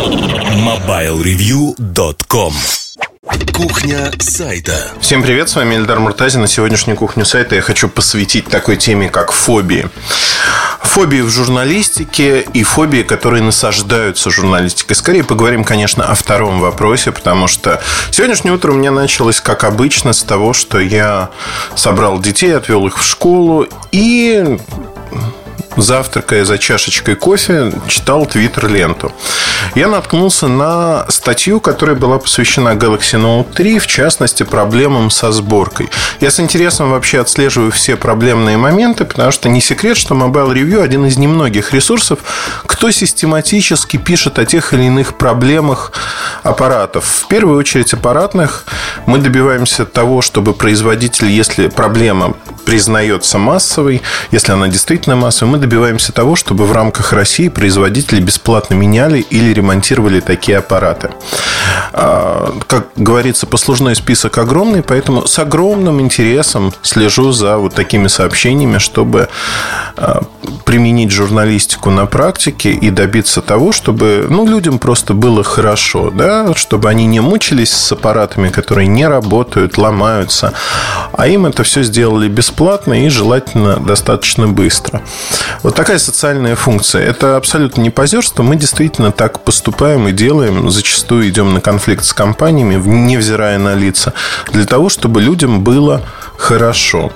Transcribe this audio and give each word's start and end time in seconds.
MobileReview.com 0.00 2.54
Кухня 3.52 4.10
сайта. 4.18 4.92
Всем 4.98 5.22
привет, 5.22 5.50
с 5.50 5.56
вами 5.56 5.74
Эльдар 5.74 6.00
Муртазин. 6.00 6.40
На 6.40 6.46
сегодняшнюю 6.46 6.96
кухню 6.96 7.26
сайта 7.26 7.56
я 7.56 7.60
хочу 7.60 7.86
посвятить 7.86 8.46
такой 8.46 8.78
теме, 8.78 9.10
как 9.10 9.30
фобии. 9.30 9.90
Фобии 10.80 11.20
в 11.20 11.28
журналистике 11.28 12.40
и 12.40 12.62
фобии, 12.62 13.02
которые 13.02 13.42
насаждаются 13.42 14.30
журналистикой. 14.30 14.96
Скорее 14.96 15.22
поговорим, 15.22 15.64
конечно, 15.64 16.06
о 16.06 16.14
втором 16.14 16.60
вопросе, 16.60 17.12
потому 17.12 17.46
что 17.46 17.82
сегодняшнее 18.10 18.54
утро 18.54 18.72
у 18.72 18.76
меня 18.76 18.92
началось, 18.92 19.42
как 19.42 19.64
обычно, 19.64 20.14
с 20.14 20.22
того, 20.22 20.54
что 20.54 20.80
я 20.80 21.28
собрал 21.74 22.18
детей, 22.20 22.56
отвел 22.56 22.86
их 22.86 22.96
в 22.96 23.04
школу 23.04 23.66
и 23.92 24.56
завтракая 25.76 26.44
за 26.44 26.58
чашечкой 26.58 27.14
кофе, 27.14 27.72
читал 27.88 28.26
твиттер-ленту. 28.26 29.12
Я 29.74 29.88
наткнулся 29.88 30.48
на 30.48 31.06
статью, 31.08 31.60
которая 31.60 31.96
была 31.96 32.18
посвящена 32.18 32.70
Galaxy 32.70 33.20
Note 33.20 33.54
3, 33.54 33.78
в 33.78 33.86
частности, 33.86 34.42
проблемам 34.42 35.10
со 35.10 35.32
сборкой. 35.32 35.90
Я 36.20 36.30
с 36.30 36.40
интересом 36.40 36.90
вообще 36.90 37.20
отслеживаю 37.20 37.70
все 37.70 37.96
проблемные 37.96 38.56
моменты, 38.56 39.04
потому 39.04 39.30
что 39.30 39.48
не 39.48 39.60
секрет, 39.60 39.96
что 39.96 40.14
Mobile 40.14 40.54
Review 40.54 40.82
один 40.82 41.06
из 41.06 41.16
немногих 41.16 41.72
ресурсов, 41.72 42.18
кто 42.66 42.90
систематически 42.90 43.96
пишет 43.96 44.38
о 44.38 44.46
тех 44.46 44.72
или 44.74 44.84
иных 44.84 45.14
проблемах 45.14 45.92
аппаратов. 46.42 47.04
В 47.04 47.28
первую 47.28 47.58
очередь 47.58 47.92
аппаратных 47.92 48.64
мы 49.06 49.18
добиваемся 49.18 49.84
того, 49.84 50.22
чтобы 50.22 50.54
производитель, 50.54 51.28
если 51.28 51.68
проблема 51.68 52.34
признается 52.64 53.38
массовой, 53.38 54.02
если 54.30 54.52
она 54.52 54.68
действительно 54.68 55.16
массовой, 55.16 55.52
мы 55.52 55.58
добиваемся 55.60 56.12
того, 56.12 56.34
чтобы 56.34 56.66
в 56.66 56.72
рамках 56.72 57.12
России 57.12 57.48
производители 57.48 58.20
бесплатно 58.20 58.74
меняли 58.74 59.20
или 59.20 59.52
ремонтировали 59.52 60.20
такие 60.20 60.58
аппараты. 60.58 61.10
А, 61.92 62.52
как 62.66 62.88
говорится, 62.96 63.46
послужной 63.46 63.94
список 63.94 64.38
огромный, 64.38 64.82
поэтому 64.82 65.26
с 65.26 65.38
огромным 65.38 66.00
интересом 66.00 66.72
слежу 66.82 67.32
за 67.32 67.58
вот 67.58 67.74
такими 67.74 68.08
сообщениями, 68.08 68.78
чтобы 68.78 69.28
а, 69.96 70.22
применить 70.64 71.10
журналистику 71.10 71.90
на 71.90 72.06
практике 72.06 72.70
и 72.70 72.90
добиться 72.90 73.42
того, 73.42 73.72
чтобы 73.72 74.26
ну, 74.28 74.46
людям 74.46 74.78
просто 74.78 75.14
было 75.14 75.42
хорошо, 75.42 76.10
да, 76.10 76.54
чтобы 76.54 76.88
они 76.88 77.06
не 77.06 77.20
мучились 77.20 77.70
с 77.70 77.92
аппаратами, 77.92 78.48
которые 78.48 78.86
не 78.88 79.06
работают, 79.06 79.78
ломаются, 79.78 80.52
а 81.12 81.26
им 81.26 81.46
это 81.46 81.62
все 81.62 81.82
сделали 81.82 82.28
бесплатно 82.28 83.04
и 83.04 83.08
желательно 83.08 83.76
достаточно 83.76 84.48
быстро. 84.48 85.02
Вот 85.62 85.74
такая 85.74 85.98
социальная 85.98 86.56
функция. 86.56 87.02
Это 87.02 87.36
абсолютно 87.36 87.82
не 87.82 87.90
позерство. 87.90 88.42
Мы 88.42 88.56
действительно 88.56 89.12
так 89.12 89.44
поступаем 89.44 90.08
и 90.08 90.12
делаем. 90.12 90.70
Зачастую 90.70 91.28
идем 91.28 91.54
на 91.54 91.60
конфликт 91.60 92.04
с 92.04 92.12
компаниями, 92.12 92.74
невзирая 92.74 93.58
на 93.58 93.74
лица, 93.74 94.12
для 94.52 94.64
того, 94.64 94.88
чтобы 94.88 95.20
людям 95.20 95.62
было 95.62 96.02
хорошо. 96.36 97.12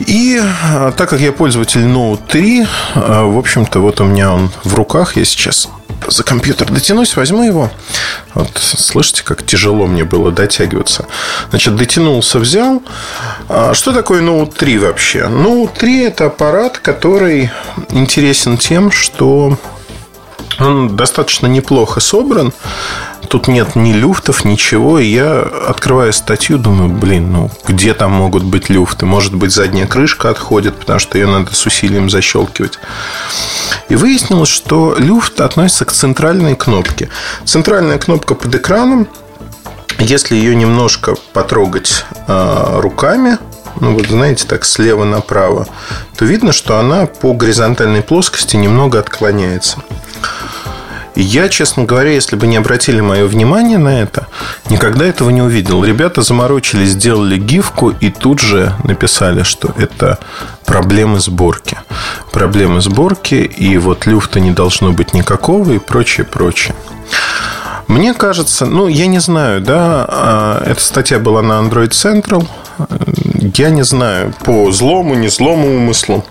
И 0.00 0.40
а, 0.40 0.92
так 0.92 1.10
как 1.10 1.20
я 1.20 1.32
пользователь 1.32 1.82
Note 1.82 2.20
3, 2.28 2.66
а, 2.94 3.24
в 3.24 3.38
общем-то, 3.38 3.80
вот 3.80 4.00
у 4.00 4.04
меня 4.04 4.32
он 4.32 4.50
в 4.64 4.74
руках, 4.74 5.16
я 5.16 5.24
сейчас 5.24 5.68
за 6.08 6.24
компьютер 6.24 6.70
дотянусь, 6.70 7.16
возьму 7.16 7.44
его. 7.44 7.70
Вот 8.34 8.50
слышите, 8.56 9.22
как 9.22 9.44
тяжело 9.44 9.86
мне 9.86 10.04
было 10.04 10.30
дотягиваться. 10.30 11.06
Значит, 11.50 11.76
дотянулся, 11.76 12.38
взял. 12.38 12.82
А 13.48 13.74
что 13.74 13.92
такое 13.92 14.22
Note 14.22 14.54
3 14.56 14.78
вообще? 14.78 15.20
Note 15.20 15.70
3 15.78 16.02
это 16.02 16.26
аппарат, 16.26 16.78
который 16.78 17.50
интересен 17.90 18.58
тем, 18.58 18.90
что 18.90 19.58
он 20.58 20.96
достаточно 20.96 21.46
неплохо 21.46 22.00
собран. 22.00 22.52
Тут 23.32 23.48
нет 23.48 23.76
ни 23.76 23.94
люфтов, 23.94 24.44
ничего. 24.44 24.98
И 24.98 25.06
я 25.06 25.40
открываю 25.40 26.12
статью, 26.12 26.58
думаю, 26.58 26.90
блин, 26.90 27.32
ну 27.32 27.50
где 27.66 27.94
там 27.94 28.10
могут 28.10 28.42
быть 28.42 28.68
люфты? 28.68 29.06
Может 29.06 29.34
быть, 29.34 29.52
задняя 29.52 29.86
крышка 29.86 30.28
отходит, 30.28 30.78
потому 30.78 30.98
что 30.98 31.16
ее 31.16 31.26
надо 31.26 31.54
с 31.54 31.64
усилием 31.64 32.10
защелкивать. 32.10 32.78
И 33.88 33.96
выяснилось, 33.96 34.50
что 34.50 34.96
люфт 34.98 35.40
относится 35.40 35.86
к 35.86 35.92
центральной 35.92 36.56
кнопке. 36.56 37.08
Центральная 37.46 37.96
кнопка 37.96 38.34
под 38.34 38.54
экраном, 38.54 39.08
если 39.98 40.36
ее 40.36 40.54
немножко 40.54 41.14
потрогать 41.32 42.04
э, 42.28 42.80
руками, 42.80 43.38
ну 43.80 43.94
вот 43.94 44.08
знаете, 44.08 44.46
так 44.46 44.66
слева 44.66 45.04
направо, 45.04 45.66
то 46.18 46.26
видно, 46.26 46.52
что 46.52 46.78
она 46.78 47.06
по 47.06 47.32
горизонтальной 47.32 48.02
плоскости 48.02 48.56
немного 48.56 48.98
отклоняется. 48.98 49.78
Я, 51.14 51.48
честно 51.48 51.84
говоря, 51.84 52.10
если 52.10 52.36
бы 52.36 52.46
не 52.46 52.56
обратили 52.56 53.00
мое 53.00 53.26
внимание 53.26 53.78
на 53.78 54.00
это, 54.00 54.28
никогда 54.70 55.04
этого 55.04 55.30
не 55.30 55.42
увидел. 55.42 55.84
Ребята 55.84 56.22
заморочились, 56.22 56.90
сделали 56.90 57.36
гифку 57.36 57.90
и 57.90 58.10
тут 58.10 58.40
же 58.40 58.74
написали, 58.84 59.42
что 59.42 59.74
это 59.76 60.18
проблемы 60.64 61.20
сборки. 61.20 61.78
Проблемы 62.32 62.80
сборки, 62.80 63.34
и 63.34 63.76
вот 63.76 64.06
люфта 64.06 64.40
не 64.40 64.52
должно 64.52 64.92
быть 64.92 65.12
никакого 65.12 65.72
и 65.72 65.78
прочее, 65.78 66.24
прочее. 66.24 66.74
Мне 67.88 68.14
кажется, 68.14 68.64
ну, 68.64 68.88
я 68.88 69.06
не 69.06 69.18
знаю, 69.18 69.60
да, 69.60 70.06
а, 70.08 70.62
эта 70.64 70.80
статья 70.80 71.18
была 71.18 71.42
на 71.42 71.54
Android 71.60 71.90
Central. 71.90 72.46
Я 73.54 73.68
не 73.68 73.82
знаю, 73.82 74.32
по 74.44 74.72
злому, 74.72 75.14
не 75.14 75.28
злому 75.28 75.76
умыслу 75.76 76.24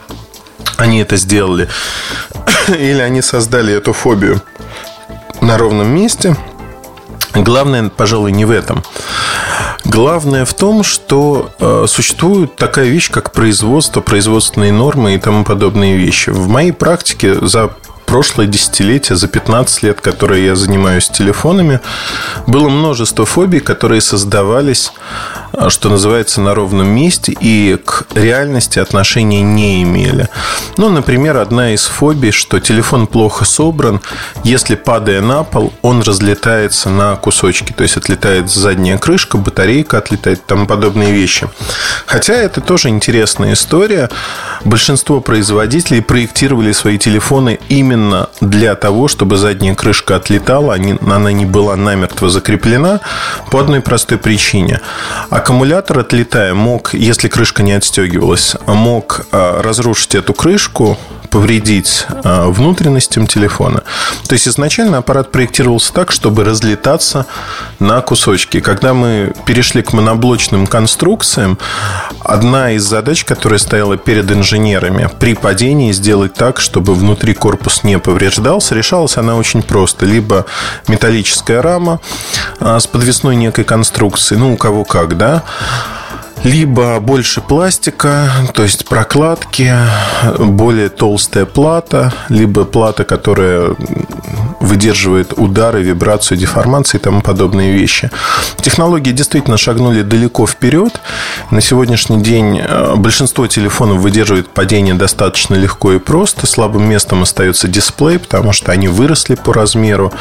они 0.81 0.99
это 0.99 1.15
сделали. 1.15 1.69
Или 2.67 3.01
они 3.01 3.21
создали 3.21 3.73
эту 3.73 3.93
фобию 3.93 4.41
на 5.39 5.57
ровном 5.57 5.87
месте. 5.87 6.35
Главное, 7.33 7.89
пожалуй, 7.89 8.31
не 8.31 8.45
в 8.45 8.51
этом. 8.51 8.83
Главное 9.85 10.45
в 10.45 10.53
том, 10.53 10.83
что 10.83 11.51
э, 11.59 11.85
существует 11.87 12.55
такая 12.55 12.87
вещь, 12.87 13.09
как 13.09 13.31
производство, 13.31 14.01
производственные 14.01 14.71
нормы 14.71 15.15
и 15.15 15.19
тому 15.19 15.43
подобные 15.43 15.97
вещи. 15.97 16.29
В 16.29 16.47
моей 16.47 16.71
практике 16.71 17.35
за 17.45 17.71
прошлое 18.05 18.47
десятилетие, 18.47 19.15
за 19.15 19.27
15 19.27 19.83
лет, 19.83 20.01
которые 20.01 20.45
я 20.45 20.55
занимаюсь 20.55 21.07
телефонами, 21.09 21.79
было 22.47 22.69
множество 22.69 23.25
фобий, 23.25 23.61
которые 23.61 24.01
создавались, 24.01 24.91
что 25.69 25.89
называется, 25.89 26.41
на 26.41 26.55
ровном 26.55 26.87
месте 26.87 27.35
и 27.39 27.77
к 27.83 28.05
реальности 28.13 28.79
отношения 28.79 29.41
не 29.41 29.83
имели. 29.83 30.27
Ну, 30.77 30.89
например, 30.89 31.37
одна 31.37 31.73
из 31.73 31.85
фобий, 31.85 32.31
что 32.31 32.59
телефон 32.59 33.07
плохо 33.07 33.45
собран, 33.45 34.01
если 34.43 34.75
падая 34.75 35.21
на 35.21 35.43
пол, 35.43 35.73
он 35.81 36.01
разлетается 36.01 36.89
на 36.89 37.15
кусочки, 37.15 37.73
то 37.73 37.83
есть 37.83 37.97
отлетает 37.97 38.49
задняя 38.49 38.97
крышка, 38.97 39.37
батарейка 39.37 39.97
отлетает 39.97 40.45
тому 40.45 40.65
подобные 40.65 41.11
вещи. 41.11 41.49
Хотя 42.05 42.33
это 42.33 42.61
тоже 42.61 42.89
интересная 42.89 43.53
история. 43.53 44.09
Большинство 44.63 45.21
производителей 45.21 46.01
проектировали 46.01 46.71
свои 46.71 46.97
телефоны 46.97 47.59
именно 47.69 48.29
для 48.39 48.75
того, 48.75 49.07
чтобы 49.07 49.37
задняя 49.37 49.75
крышка 49.75 50.15
отлетала, 50.15 50.75
она 50.75 51.31
не 51.31 51.45
была 51.45 51.75
намертво 51.75 52.29
закреплена 52.29 53.01
по 53.49 53.59
одной 53.59 53.81
простой 53.81 54.17
причине. 54.17 54.81
Аккумулятор, 55.41 55.97
отлетая, 55.97 56.53
мог, 56.53 56.93
если 56.93 57.27
крышка 57.27 57.63
не 57.63 57.73
отстегивалась, 57.73 58.55
мог 58.67 59.25
а, 59.31 59.63
разрушить 59.63 60.13
эту 60.13 60.35
крышку, 60.35 60.99
повредить 61.31 62.05
а, 62.23 62.49
внутренностям 62.49 63.25
телефона. 63.25 63.83
То 64.27 64.33
есть 64.33 64.47
изначально 64.47 64.97
аппарат 64.97 65.31
проектировался 65.31 65.93
так, 65.93 66.11
чтобы 66.11 66.43
разлетаться 66.43 67.25
на 67.79 68.01
кусочки. 68.01 68.59
Когда 68.59 68.93
мы 68.93 69.33
перешли 69.45 69.81
к 69.81 69.93
моноблочным 69.93 70.67
конструкциям, 70.67 71.57
одна 72.19 72.73
из 72.73 72.83
задач, 72.83 73.23
которая 73.23 73.59
стояла 73.59 73.97
перед 73.97 74.29
инженерами 74.29 75.09
при 75.19 75.33
падении, 75.33 75.93
сделать 75.93 76.33
так, 76.33 76.59
чтобы 76.59 76.93
внутри 76.93 77.33
корпус 77.33 77.83
не 77.83 77.97
повреждался, 77.97 78.75
решалась 78.75 79.17
она 79.17 79.35
очень 79.35 79.63
просто. 79.63 80.05
Либо 80.05 80.45
металлическая 80.89 81.61
рама 81.61 82.01
а, 82.59 82.79
с 82.79 82.87
подвесной 82.87 83.37
некой 83.37 83.63
конструкцией, 83.63 84.37
ну, 84.39 84.53
у 84.53 84.57
кого 84.57 84.83
как, 84.83 85.17
да, 85.17 85.43
либо 86.43 86.99
больше 86.99 87.41
пластика, 87.41 88.31
то 88.53 88.63
есть 88.63 88.85
прокладки, 88.87 89.73
более 90.39 90.89
толстая 90.89 91.45
плата, 91.45 92.13
либо 92.29 92.65
плата, 92.65 93.03
которая 93.03 93.75
выдерживает 94.59 95.33
удары, 95.37 95.81
вибрацию, 95.81 96.37
деформации 96.37 96.97
и 96.97 97.01
тому 97.01 97.21
подобные 97.21 97.73
вещи. 97.73 98.09
Технологии 98.61 99.11
действительно 99.11 99.57
шагнули 99.57 100.01
далеко 100.03 100.45
вперед. 100.47 101.01
На 101.49 101.61
сегодняшний 101.61 102.21
день 102.21 102.59
э, 102.59 102.95
большинство 102.95 103.47
телефонов 103.47 103.97
выдерживает 103.97 104.49
падение 104.49 104.93
достаточно 104.93 105.55
легко 105.55 105.93
и 105.93 105.99
просто. 105.99 106.47
Слабым 106.47 106.87
местом 106.87 107.23
остается 107.23 107.67
дисплей, 107.67 108.19
потому 108.19 108.53
что 108.53 108.71
они 108.71 108.87
выросли 108.87 109.35
по 109.35 109.51
размеру. 109.51 110.13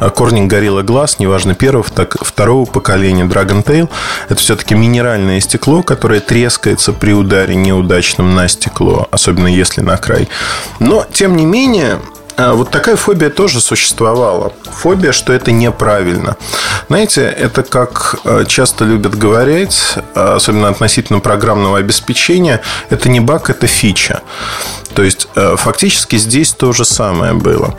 Corning 0.00 0.48
Gorilla 0.48 0.84
Glass, 0.84 1.16
неважно 1.18 1.54
первого, 1.54 1.84
так 1.84 2.16
второго 2.24 2.64
поколения 2.64 3.24
Dragon 3.24 3.64
Tail, 3.64 3.88
это 4.28 4.40
все-таки 4.40 4.74
минеральное 4.74 5.40
стекло, 5.40 5.59
которое 5.82 6.20
трескается 6.20 6.92
при 6.92 7.12
ударе 7.12 7.54
неудачном 7.54 8.34
на 8.34 8.48
стекло, 8.48 9.08
особенно 9.10 9.46
если 9.46 9.80
на 9.80 9.96
край. 9.96 10.28
Но, 10.78 11.06
тем 11.12 11.36
не 11.36 11.44
менее, 11.44 12.00
вот 12.54 12.70
такая 12.70 12.96
фобия 12.96 13.30
тоже 13.30 13.60
существовала. 13.60 14.52
Фобия, 14.64 15.12
что 15.12 15.32
это 15.32 15.52
неправильно. 15.52 16.36
Знаете, 16.88 17.22
это 17.22 17.62
как 17.62 18.16
а, 18.24 18.44
часто 18.44 18.84
любят 18.84 19.16
говорить, 19.16 19.94
а, 20.14 20.36
особенно 20.36 20.68
относительно 20.68 21.20
программного 21.20 21.78
обеспечения, 21.78 22.60
это 22.88 23.08
не 23.08 23.20
баг, 23.20 23.50
это 23.50 23.66
фича. 23.66 24.22
То 24.94 25.04
есть, 25.04 25.28
фактически 25.34 26.16
здесь 26.16 26.52
то 26.52 26.72
же 26.72 26.84
самое 26.84 27.32
было. 27.32 27.76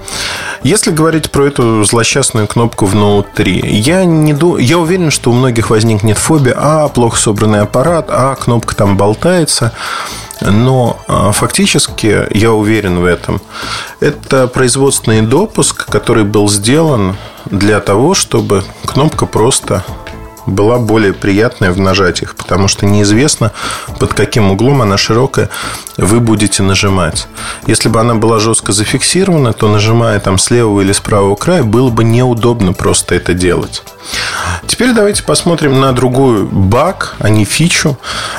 Если 0.64 0.92
говорить 0.92 1.30
про 1.32 1.48
эту 1.48 1.84
злосчастную 1.84 2.48
кнопку 2.48 2.86
в 2.86 2.96
Note 2.96 3.26
3, 3.36 3.62
я, 3.66 4.06
не 4.06 4.34
ду... 4.34 4.58
я 4.58 4.78
уверен, 4.78 5.12
что 5.12 5.32
у 5.32 5.34
многих 5.34 5.70
возникнет 5.72 6.18
фобия, 6.18 6.56
а, 6.56 6.88
плохо 6.88 7.18
собранный 7.18 7.62
аппарат, 7.62 8.06
а, 8.10 8.36
кнопка 8.36 8.76
там 8.76 8.96
болтается. 8.96 9.74
Но 10.42 11.00
а, 11.08 11.32
фактически, 11.32 12.28
я 12.36 12.52
уверен 12.52 13.00
в 13.00 13.06
этом, 13.06 13.42
это 14.00 14.48
производственный 14.48 15.22
допуск, 15.22 15.86
который 15.86 16.24
был 16.24 16.50
сделан 16.50 17.16
для 17.46 17.80
того, 17.80 18.14
чтобы 18.14 18.64
кнопка 18.86 19.26
просто 19.26 19.84
была 20.46 20.78
более 20.78 21.14
приятная 21.14 21.72
в 21.72 21.80
нажатиях, 21.80 22.36
потому 22.36 22.68
что 22.68 22.86
неизвестно, 22.86 23.52
под 24.00 24.14
каким 24.14 24.52
углом 24.52 24.82
она 24.82 24.98
широкая, 24.98 25.50
вы 25.98 26.20
будете 26.20 26.64
нажимать. 26.64 27.28
Если 27.68 27.90
бы 27.90 28.00
она 28.00 28.16
была 28.16 28.40
жестко 28.40 28.72
зафиксирована, 28.72 29.54
то 29.54 29.68
нажимая 29.68 30.20
там 30.20 30.38
с 30.38 30.50
левого 30.50 30.82
или 30.82 30.92
с 30.92 31.00
правого 31.00 31.36
края, 31.36 31.64
было 31.64 31.90
бы 31.90 32.04
неудобно 32.04 32.74
просто 32.74 33.16
это 33.16 33.34
делать. 33.34 33.84
Теперь 34.68 34.94
давайте 34.94 35.24
посмотрим 35.24 35.80
на 35.80 35.94
другую 35.94 36.48
баг, 36.48 37.16
а 37.20 37.30
не 37.30 37.46
фичу, 37.46 37.98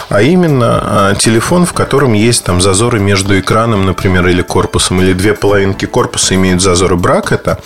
а 0.08 0.22
именно 0.22 0.80
а, 0.82 1.14
телефон, 1.14 1.66
в 1.66 1.72
котором 1.72 2.14
есть 2.14 2.44
там 2.44 2.60
зазоры 2.60 2.98
между 2.98 3.38
экраном, 3.38 3.86
например, 3.86 4.26
или 4.26 4.42
корпусом, 4.42 5.00
или 5.00 5.12
две 5.12 5.34
половинки 5.34 5.84
корпуса 5.84 6.34
имеют 6.34 6.62
зазоры. 6.62 6.96
Брак 6.96 7.32
это? 7.32 7.58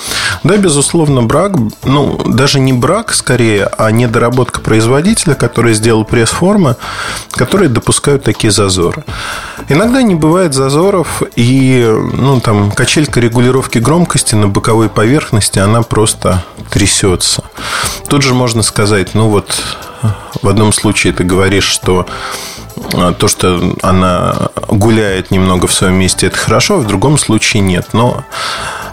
Да, 0.42 0.56
безусловно, 0.56 1.22
брак, 1.22 1.52
ну, 1.84 2.20
даже 2.26 2.60
не 2.60 2.72
брак 2.72 3.14
скорее, 3.14 3.64
а 3.64 3.90
недоработка 4.26 4.60
производителя, 4.60 5.34
который 5.34 5.74
сделал 5.74 6.04
пресс-формы, 6.04 6.76
которые 7.32 7.68
допускают 7.68 8.24
такие 8.24 8.50
зазоры. 8.50 9.04
Иногда 9.68 10.02
не 10.02 10.14
бывает 10.14 10.54
зазоров, 10.54 11.22
и 11.36 11.86
ну, 12.12 12.40
там, 12.40 12.72
качелька 12.72 13.20
регулировки 13.20 13.78
громкости 13.78 14.34
на 14.34 14.48
боковой 14.48 14.88
поверхности, 14.88 15.58
она 15.58 15.82
просто 15.82 16.42
трясется. 16.70 17.44
Тут 18.08 18.22
же 18.22 18.34
можно 18.34 18.62
сказать, 18.62 19.14
ну 19.14 19.28
вот 19.28 19.62
в 20.42 20.48
одном 20.48 20.72
случае 20.72 21.12
ты 21.12 21.24
говоришь, 21.24 21.64
что 21.64 22.06
а, 22.94 23.12
то, 23.12 23.28
что 23.28 23.74
она 23.82 24.50
гуляет 24.68 25.30
немного 25.30 25.66
в 25.66 25.72
своем 25.72 25.94
месте, 25.94 26.26
это 26.26 26.36
хорошо, 26.36 26.74
а 26.74 26.78
в 26.78 26.86
другом 26.86 27.18
случае 27.18 27.62
нет. 27.62 27.88
Но, 27.92 28.24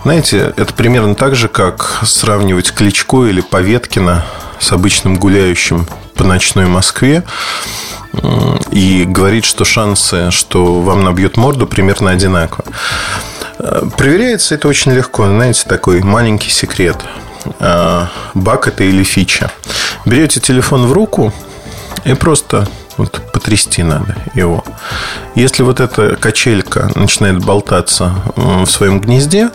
знаете, 0.04 0.54
это 0.58 0.74
примерно 0.74 1.16
так 1.16 1.36
же, 1.36 1.48
как 1.48 2.02
сравнивать 2.04 2.72
Кличко 2.72 3.26
или 3.26 3.42
Поветкина 3.42 4.26
с 4.64 4.72
обычным 4.72 5.16
гуляющим 5.18 5.86
по 6.16 6.24
ночной 6.24 6.68
Москве 6.68 7.24
и 8.72 9.06
говорить, 9.06 9.46
что 9.46 9.66
шансы, 9.66 10.32
что 10.32 10.82
вам 10.82 11.04
набьет 11.04 11.36
морду, 11.36 11.68
примерно 11.68 12.12
одинаково. 12.12 12.64
Э, 13.60 13.84
проверяется 13.98 14.56
это 14.56 14.68
очень 14.68 14.94
легко. 14.94 15.26
Знаете, 15.26 15.64
такой 15.68 16.02
маленький 16.02 16.50
секрет. 16.50 16.98
Э, 17.60 18.06
баг 18.34 18.68
это 18.68 18.84
или 18.84 19.04
фича. 19.04 19.52
Берете 20.06 20.40
телефон 20.40 20.86
в 20.86 20.94
руку 20.94 21.34
и 22.06 22.14
просто 22.14 22.68
вот 22.98 23.20
потрясти 23.34 23.82
надо 23.82 24.16
его. 24.36 24.64
Если 25.36 25.64
вот 25.64 25.80
эта 25.80 26.16
качелька 26.16 26.92
начинает 26.96 27.44
болтаться 27.44 28.14
в 28.36 28.68
своем 28.68 29.02
гнезде, 29.02 29.50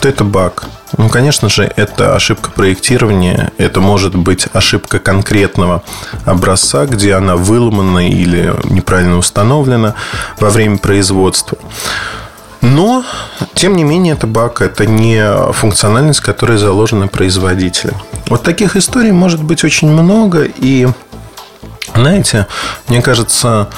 то 0.00 0.08
это 0.08 0.24
баг. 0.24 0.64
Ну, 0.96 1.08
конечно 1.08 1.48
же, 1.48 1.70
это 1.76 2.14
ошибка 2.14 2.50
проектирования, 2.50 3.52
это 3.58 3.80
может 3.80 4.14
быть 4.14 4.46
ошибка 4.52 4.98
конкретного 4.98 5.82
образца, 6.24 6.86
где 6.86 7.14
она 7.14 7.36
выломана 7.36 8.08
или 8.08 8.52
неправильно 8.64 9.16
установлена 9.16 9.94
во 10.38 10.50
время 10.50 10.78
производства. 10.78 11.58
Но, 12.60 13.04
тем 13.54 13.76
не 13.76 13.84
менее, 13.84 14.14
это 14.14 14.26
баг, 14.26 14.60
это 14.60 14.84
не 14.84 15.52
функциональность, 15.52 16.20
которая 16.20 16.58
заложена 16.58 17.08
производителем. 17.08 17.94
Вот 18.26 18.42
таких 18.42 18.76
историй 18.76 19.12
может 19.12 19.42
быть 19.42 19.64
очень 19.64 19.88
много, 19.88 20.42
и 20.44 20.88
знаете, 21.94 22.46
мне 22.88 23.00
кажется, 23.00 23.68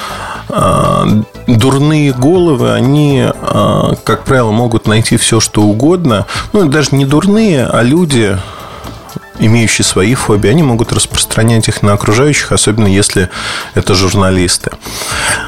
дурные 1.47 2.13
головы, 2.13 2.73
они, 2.73 3.25
а, 3.25 3.95
как 4.05 4.25
правило, 4.25 4.51
могут 4.51 4.87
найти 4.87 5.17
все, 5.17 5.41
что 5.41 5.63
угодно. 5.63 6.27
Ну, 6.53 6.69
даже 6.69 6.91
не 6.93 7.05
дурные, 7.05 7.67
а 7.67 7.83
люди, 7.83 8.39
имеющие 9.39 9.85
свои 9.85 10.15
фобии, 10.15 10.51
они 10.51 10.63
могут 10.63 10.93
распространять 10.93 11.69
их 11.69 11.83
на 11.83 11.95
окружающих, 11.95 12.53
особенно 12.53 12.87
если 12.87 13.29
это 13.75 13.95
журналисты. 13.95 14.71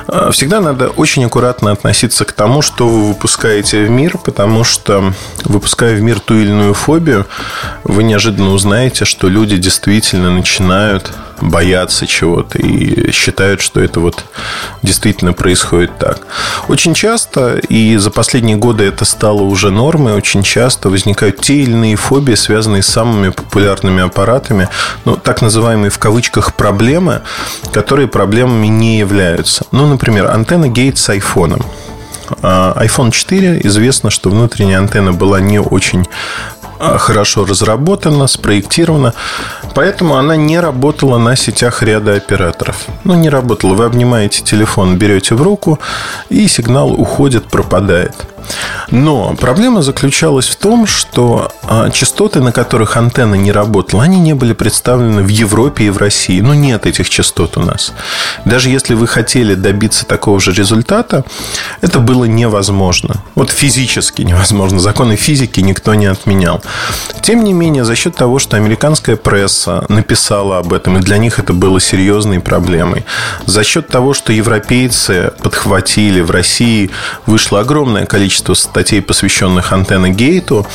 А, 0.09 0.31
всегда 0.31 0.61
надо 0.61 0.89
очень 0.89 1.25
аккуратно 1.25 1.73
относиться 1.73 2.25
к 2.25 2.33
тому, 2.33 2.63
что 2.63 2.89
вы 2.89 3.09
выпускаете 3.09 3.85
в 3.85 3.91
мир, 3.91 4.19
потому 4.19 4.65
что, 4.65 5.13
выпуская 5.45 5.95
в 5.97 6.03
мир 6.03 6.21
ту 6.21 6.35
или 6.35 6.51
иную 6.51 6.75
фобию, 6.75 7.27
вы 7.85 8.03
неожиданно 8.03 8.51
узнаете, 8.51 9.05
что 9.05 9.29
люди 9.29 9.57
действительно 9.57 10.31
начинают 10.31 11.13
боятся 11.41 12.07
чего-то 12.07 12.59
и 12.59 13.11
считают, 13.13 13.61
что 13.61 13.81
это 13.81 14.01
вот 14.01 14.25
действительно 14.83 15.33
происходит 15.33 15.99
так. 15.99 16.21
Очень 16.69 16.95
часто, 16.95 17.57
и 17.57 17.97
за 17.97 18.11
последние 18.11 18.57
годы 18.57 18.85
это 18.85 19.05
стало 19.05 19.43
уже 19.43 19.71
нормой, 19.71 20.15
очень 20.15 20.43
часто 20.43 20.89
возникают 20.89 21.41
те 21.41 21.55
или 21.55 21.73
иные 21.73 21.97
фобии, 21.97 22.35
связанные 22.35 22.83
с 22.83 22.87
самыми 22.87 23.31
популярными 23.31 24.03
аппаратами, 24.03 24.69
ну, 25.05 25.17
так 25.17 25.43
называемые 25.43 25.91
в 25.91 25.99
кавычках 25.99 26.55
проблемы, 26.55 27.23
которые 27.73 28.09
проблемами 28.09 28.67
не 28.67 28.99
являются. 28.99 29.65
Ну, 29.73 29.87
например, 29.87 30.31
антенна 30.31 30.69
гейт 30.69 30.99
с 30.99 31.09
айфоном 31.09 31.63
iPhone 32.43 33.11
4 33.11 33.61
известно, 33.65 34.11
что 34.11 34.31
внутренняя 34.31 34.79
антенна 34.79 35.13
была 35.13 35.41
не 35.41 35.59
очень 35.59 36.07
а, 36.54 36.54
хорошо 36.79 37.45
разработана, 37.45 38.27
спроектирована, 38.27 39.15
поэтому 39.75 40.17
она 40.17 40.37
не 40.37 40.61
работала 40.61 41.19
на 41.19 41.37
сетях 41.37 41.83
ряда 41.83 42.15
операторов. 42.15 42.87
Ну, 43.05 43.15
не 43.15 43.29
работала. 43.29 43.75
Вы 43.75 43.85
обнимаете 43.85 44.43
телефон, 44.43 44.97
берете 44.97 45.35
в 45.35 45.43
руку, 45.43 45.79
и 46.29 46.49
сигнал 46.49 46.93
уходит, 46.93 47.45
пропадает. 47.47 48.15
Но 48.91 49.35
проблема 49.35 49.83
заключалась 49.83 50.49
в 50.49 50.57
том, 50.57 50.87
что 50.87 51.51
а, 51.63 51.91
частоты, 51.91 52.41
на 52.41 52.53
которых 52.53 52.97
антенна 52.97 53.35
не 53.35 53.53
работала, 53.53 54.03
они 54.03 54.21
не 54.21 54.35
были 54.35 54.53
представлены 54.53 55.23
в 55.23 55.29
Европе 55.29 55.85
и 55.85 55.91
в 55.91 55.99
России. 55.99 56.41
Ну, 56.41 56.55
нет 56.55 56.87
этих 56.87 57.09
частот 57.09 57.57
у 57.57 57.61
нас. 57.61 57.93
Даже 58.45 58.69
если 58.69 58.95
вы 58.95 59.07
хотели 59.07 59.55
добиться 59.55 60.07
такого 60.07 60.41
же 60.41 60.53
результата, 60.53 61.25
это 61.81 61.99
было 62.01 62.25
невозможно. 62.25 63.23
Вот 63.35 63.51
физически 63.51 64.23
невозможно. 64.23 64.79
Законы 64.79 65.17
физики 65.17 65.61
никто 65.61 65.95
не 65.95 66.07
отменял. 66.07 66.63
Тем 67.23 67.43
не 67.43 67.53
менее, 67.53 67.85
за 67.85 67.95
счет 67.95 68.15
того, 68.15 68.39
что 68.39 68.57
американская 68.57 69.17
пресса 69.17 69.85
написала 69.89 70.59
об 70.59 70.73
этом, 70.73 70.99
и 70.99 71.01
для 71.01 71.19
них 71.19 71.39
это 71.39 71.53
было 71.53 71.81
серьезной 71.81 72.41
проблемой, 72.41 73.05
за 73.47 73.65
счет 73.65 73.89
того, 73.89 74.15
что 74.15 74.33
европейцы 74.33 75.33
подхватили, 75.43 76.21
в 76.21 76.31
России 76.31 76.91
вышло 77.27 77.61
огромное 77.61 78.07
количество 78.07 78.55
статей, 78.55 79.01
посвященных 79.01 79.73
антенне 79.73 80.11
Гейту. 80.11 80.67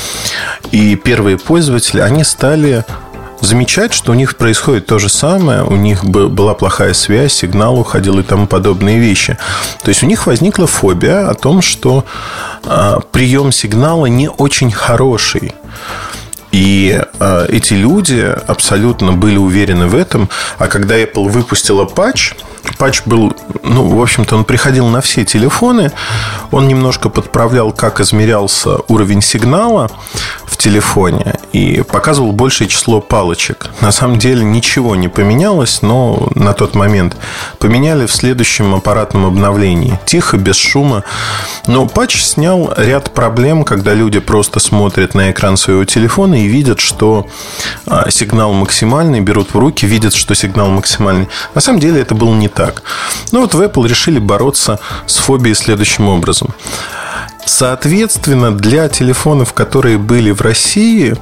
И 0.72 0.96
первые 0.96 1.38
пользователи, 1.38 2.00
они 2.00 2.24
стали 2.24 2.84
замечать, 3.42 3.94
что 3.94 4.12
у 4.12 4.16
них 4.16 4.38
происходит 4.38 4.86
то 4.86 5.00
же 5.00 5.10
самое, 5.10 5.64
у 5.64 5.76
них 5.76 6.04
была 6.06 6.54
плохая 6.54 6.94
связь, 6.94 7.34
сигнал 7.34 7.80
уходил 7.80 8.20
и 8.20 8.24
тому 8.24 8.48
подобные 8.48 9.00
вещи. 9.00 9.38
То 9.84 9.90
есть 9.90 10.04
у 10.04 10.06
них 10.06 10.28
возникла 10.28 10.68
фобия 10.68 11.30
о 11.30 11.34
том, 11.34 11.62
что 11.62 12.06
а, 12.66 13.00
прием 13.12 13.52
сигнала 13.52 14.08
не 14.08 14.30
очень 14.30 14.72
хороший. 14.72 15.54
И 16.52 17.00
э, 17.20 17.46
эти 17.50 17.74
люди 17.74 18.36
абсолютно 18.48 19.14
были 19.14 19.38
уверены 19.38 19.88
в 19.88 19.96
этом. 19.96 20.30
А 20.58 20.68
когда 20.68 20.98
Apple 20.98 21.30
выпустила 21.30 21.86
патч, 21.86 22.34
патч 22.78 23.04
был, 23.06 23.36
ну, 23.64 23.88
в 23.88 24.02
общем-то, 24.02 24.36
он 24.36 24.46
приходил 24.46 24.88
на 24.88 25.02
все 25.02 25.26
телефоны. 25.26 25.92
Он 26.52 26.68
немножко 26.68 27.10
подправлял, 27.10 27.72
как 27.72 28.00
измерялся 28.00 28.78
уровень 28.88 29.22
сигнала 29.22 29.92
в 30.50 30.58
телефоне 30.58 31.36
и 31.54 31.82
показывал 31.84 32.32
большее 32.32 32.68
число 32.68 33.02
палочек. 33.02 33.70
На 33.82 33.92
самом 33.92 34.18
деле 34.18 34.44
ничего 34.44 34.96
не 34.96 35.08
поменялось, 35.08 35.82
но 35.82 36.28
на 36.36 36.54
тот 36.54 36.76
момент 36.76 37.16
поменяли 37.60 38.06
в 38.08 38.12
следующем 38.12 38.74
аппаратном 38.74 39.26
обновлении. 39.26 40.00
Тихо, 40.06 40.38
без 40.38 40.56
шума. 40.56 41.04
Но 41.68 41.86
патч 41.86 42.22
снял 42.22 42.74
ряд 42.76 43.14
проблем, 43.14 43.64
когда 43.64 43.94
люди 43.94 44.20
просто 44.20 44.60
смотрят 44.60 45.14
на 45.14 45.32
экран 45.32 45.56
своего 45.56 45.86
телефона 45.86 46.44
и 46.44 46.48
видят, 46.48 46.80
что 46.80 47.28
а, 47.86 48.10
сигнал 48.10 48.54
максимальный, 48.54 49.22
берут 49.22 49.54
в 49.54 49.58
руки, 49.58 49.86
видят, 49.86 50.14
что 50.14 50.34
сигнал 50.34 50.70
максимальный. 50.70 51.28
На 51.54 51.62
самом 51.62 51.80
деле 51.80 52.02
это 52.02 52.16
было 52.16 52.34
не 52.34 52.48
так. 52.48 52.84
Но 53.32 53.42
вот 53.42 53.54
в 53.54 53.62
Apple 53.62 53.88
решили 53.88 54.20
бороться 54.20 54.80
с 55.06 55.18
фобией 55.18 55.56
следующим 55.56 56.08
образом. 56.08 56.54
Соответственно, 57.50 58.56
для 58.56 58.88
телефонов, 58.90 59.54
которые 59.54 59.98
были 59.98 60.30
в 60.30 60.40
России, 60.40 61.16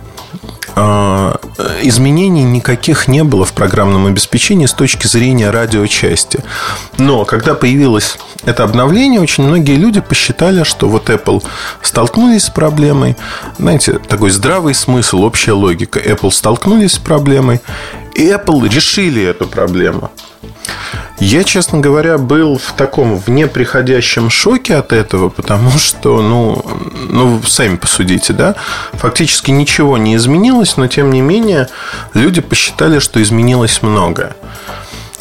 а, 0.75 1.39
изменений 1.81 2.43
никаких 2.43 3.07
не 3.07 3.23
было 3.23 3.45
в 3.45 3.53
программном 3.53 4.07
обеспечении 4.07 4.65
с 4.65 4.73
точки 4.73 5.07
зрения 5.07 5.49
радиочасти. 5.49 6.43
Но 6.97 7.23
когда 7.23 7.55
появилось 7.55 8.17
это 8.43 8.65
обновление, 8.65 9.21
очень 9.21 9.45
многие 9.45 9.77
люди 9.77 10.01
посчитали, 10.01 10.63
что 10.63 10.89
вот 10.89 11.09
Apple 11.09 11.41
столкнулись 11.81 12.43
с 12.43 12.49
проблемой. 12.49 13.15
Знаете, 13.57 13.93
такой 13.93 14.29
здравый 14.29 14.73
смысл, 14.75 15.23
общая 15.23 15.53
логика. 15.53 15.97
Apple 15.97 16.31
столкнулись 16.31 16.95
с 16.95 16.99
проблемой, 16.99 17.61
и 18.15 18.27
Apple 18.27 18.67
решили 18.67 19.23
эту 19.23 19.47
проблему. 19.47 20.11
Я, 21.19 21.43
честно 21.43 21.79
говоря, 21.79 22.17
был 22.17 22.57
в 22.57 22.73
таком 22.73 23.17
в 23.17 23.27
неприходящем 23.27 24.29
шоке 24.29 24.75
от 24.75 24.93
этого, 24.93 25.29
потому 25.29 25.71
что, 25.71 26.21
ну, 26.21 26.63
ну, 27.09 27.41
сами 27.43 27.75
посудите, 27.75 28.33
да, 28.33 28.55
фактически 28.93 29.49
ничего 29.49 29.97
не 29.97 30.15
изменилось, 30.15 30.77
но 30.77 30.87
тем 30.87 31.11
не 31.11 31.21
менее 31.21 31.69
люди 32.13 32.41
посчитали, 32.41 32.99
что 32.99 33.21
изменилось 33.21 33.81
многое. 33.81 34.35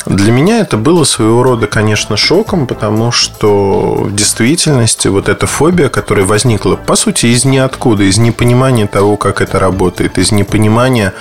Для 0.07 0.31
меня 0.31 0.61
это 0.61 0.77
было 0.77 1.03
своего 1.03 1.43
рода, 1.43 1.67
конечно, 1.67 2.17
шоком, 2.17 2.69
потому 2.69 3.11
что 3.11 4.05
в 4.05 4.15
действительности 4.15 5.09
вот 5.09 5.29
эта 5.29 5.49
фобия, 5.49 5.89
которая 5.89 6.25
возникла, 6.25 6.77
по 6.77 6.95
сути, 6.95 7.27
из 7.27 7.45
ниоткуда, 7.45 8.05
из 8.05 8.17
непонимания 8.17 8.87
того, 8.87 9.17
как 9.17 9.41
это 9.41 9.59
работает, 9.59 10.17
из 10.17 10.31
непонимания 10.31 11.13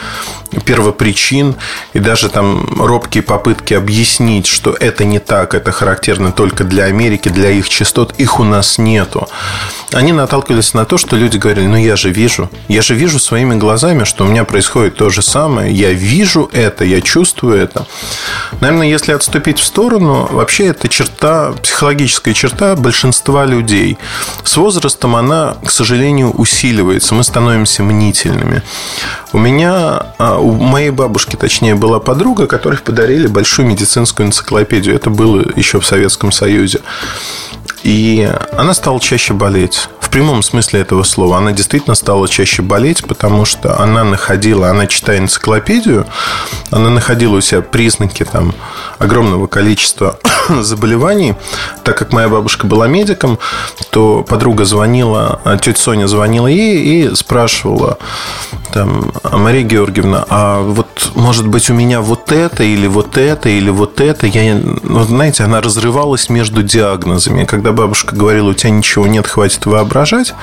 первопричин 0.65 1.55
и 1.93 1.99
даже 1.99 2.29
там 2.29 2.65
робкие 2.79 3.23
попытки 3.23 3.73
объяснить, 3.73 4.47
что 4.47 4.75
это 4.79 5.03
не 5.03 5.19
так, 5.19 5.53
это 5.53 5.71
характерно 5.71 6.31
только 6.31 6.63
для 6.63 6.85
Америки, 6.85 7.29
для 7.29 7.49
их 7.49 7.67
частот, 7.69 8.13
их 8.17 8.39
у 8.39 8.43
нас 8.43 8.77
нету. 8.77 9.27
Они 9.91 10.11
наталкивались 10.11 10.73
на 10.73 10.85
то, 10.85 10.97
что 10.97 11.15
люди 11.15 11.37
говорили, 11.37 11.67
ну 11.67 11.77
я 11.77 11.95
же 11.95 12.09
вижу, 12.09 12.49
я 12.67 12.81
же 12.81 12.95
вижу 12.95 13.19
своими 13.19 13.55
глазами, 13.55 14.03
что 14.03 14.25
у 14.25 14.27
меня 14.27 14.43
происходит 14.43 14.95
то 14.95 15.09
же 15.09 15.21
самое, 15.21 15.73
я 15.73 15.91
вижу 15.91 16.49
это, 16.53 16.83
я 16.83 17.01
чувствую 17.01 17.55
это. 17.57 17.85
Наверное, 18.61 18.74
если 18.83 19.13
отступить 19.13 19.59
в 19.59 19.63
сторону, 19.63 20.27
вообще 20.31 20.67
это 20.67 20.87
черта, 20.87 21.53
психологическая 21.61 22.33
черта 22.33 22.75
большинства 22.75 23.45
людей. 23.45 23.97
С 24.43 24.57
возрастом 24.57 25.15
она, 25.15 25.57
к 25.63 25.71
сожалению, 25.71 26.31
усиливается, 26.31 27.15
мы 27.15 27.23
становимся 27.23 27.83
мнительными. 27.83 28.61
У 29.33 29.37
меня 29.37 30.13
а, 30.17 30.37
у 30.37 30.51
моей 30.51 30.91
бабушки, 30.91 31.35
точнее, 31.35 31.75
была 31.75 31.99
подруга, 31.99 32.47
которой 32.47 32.77
подарили 32.77 33.27
большую 33.27 33.67
медицинскую 33.67 34.27
энциклопедию. 34.27 34.95
Это 34.95 35.09
было 35.09 35.43
еще 35.55 35.79
в 35.79 35.85
Советском 35.85 36.31
Союзе. 36.31 36.81
И 37.85 38.27
она 38.57 38.73
стала 38.73 38.99
чаще 38.99 39.35
болеть. 39.35 39.89
В 39.99 40.09
прямом 40.09 40.41
смысле 40.41 40.79
этого 40.79 41.03
слова. 41.03 41.37
Она 41.37 41.51
действительно 41.51 41.93
стала 41.93 42.27
чаще 42.27 42.63
болеть, 42.63 43.05
потому 43.05 43.45
что 43.45 43.79
она 43.79 44.03
находила, 44.03 44.71
она 44.71 44.87
читая 44.87 45.19
энциклопедию, 45.19 46.07
она 46.71 46.89
находила 46.89 47.35
у 47.35 47.41
себя 47.41 47.61
признаки 47.61 48.25
там, 48.25 48.55
огромного 48.97 49.45
количества 49.45 50.17
заболеваний. 50.61 51.35
Так 51.83 51.95
как 51.99 52.11
моя 52.11 52.27
бабушка 52.27 52.65
была 52.65 52.87
медиком, 52.87 53.37
то 53.91 54.25
подруга 54.27 54.65
звонила, 54.65 55.39
тетя 55.61 55.79
Соня 55.79 56.07
звонила 56.07 56.47
ей 56.47 56.79
и 56.79 57.15
спрашивала, 57.15 57.99
там, 58.75 59.13
«А, 59.23 59.37
Мария 59.37 59.63
Георгиевна, 59.63 60.25
а 60.27 60.61
вот, 60.61 61.11
может 61.15 61.47
быть, 61.47 61.69
у 61.69 61.73
меня 61.73 62.01
вот 62.01 62.33
это, 62.33 62.61
или 62.63 62.87
вот 62.87 63.17
это, 63.17 63.47
или 63.47 63.69
вот 63.69 64.01
это. 64.01 64.27
Я, 64.27 64.59
ну, 64.83 65.01
знаете, 65.05 65.45
она 65.45 65.61
разрывалась 65.61 66.27
между 66.27 66.61
диагнозами. 66.61 67.45
Когда 67.45 67.71
бабушка 67.71 68.17
говорила, 68.17 68.49
у 68.49 68.53
тебя 68.53 68.71
ничего 68.71 69.07
нет, 69.07 69.27
хватит 69.27 69.65
воображать, 69.65 70.33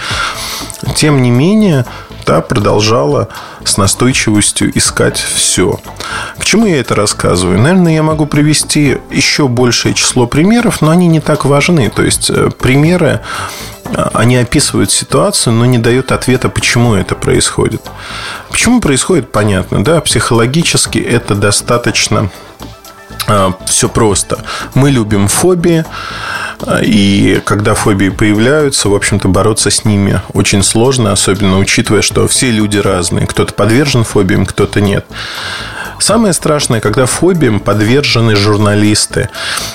тем 0.97 1.21
не 1.21 1.31
менее, 1.31 1.85
та 2.25 2.41
продолжала 2.41 3.29
с 3.65 3.77
настойчивостью 3.77 4.77
искать 4.79 5.19
все. 5.19 5.79
К 6.39 6.45
чему 6.47 6.65
я 6.65 6.81
это 6.81 6.95
рассказываю? 6.95 7.61
Наверное, 7.61 7.93
я 7.93 8.03
могу 8.03 8.25
привести 8.25 8.97
еще 9.11 9.47
большее 9.47 9.93
число 9.93 10.27
примеров, 10.27 10.81
но 10.81 10.89
они 10.89 11.07
не 11.07 11.21
так 11.21 11.45
важны. 11.45 11.91
То 11.91 12.03
есть 12.03 12.31
э, 12.31 12.49
примеры 12.59 13.21
они 14.13 14.37
описывают 14.37 14.91
ситуацию, 14.91 15.53
но 15.55 15.65
не 15.65 15.79
дают 15.79 16.13
ответа, 16.13 16.49
почему 16.49 16.95
это 16.95 17.15
происходит. 17.15 17.83
Почему 18.51 18.81
происходит, 18.81 19.33
понятно, 19.33 19.85
да, 19.85 20.01
психологически 20.01 20.99
это 20.99 21.35
достаточно 21.35 22.31
а, 23.29 23.55
все 23.67 23.89
просто. 23.89 24.45
Мы 24.75 24.91
любим 24.91 25.29
фобии, 25.29 25.85
а, 26.61 26.81
и 26.83 27.41
когда 27.45 27.75
фобии 27.75 28.09
появляются, 28.09 28.89
в 28.89 28.95
общем-то, 28.95 29.29
бороться 29.29 29.71
с 29.71 29.85
ними 29.85 30.21
очень 30.33 30.63
сложно, 30.63 31.13
особенно 31.13 31.59
учитывая, 31.59 32.03
что 32.03 32.27
все 32.29 32.51
люди 32.51 32.79
разные. 32.79 33.27
Кто-то 33.27 33.55
подвержен 33.55 34.05
фобиям, 34.05 34.47
кто-то 34.47 34.81
нет. 34.81 35.07
Самое 36.03 36.33
страшное, 36.33 36.81
когда 36.81 37.07
фобиям 37.07 37.61
подвержены 37.61 38.35
журналисты. 38.35 39.29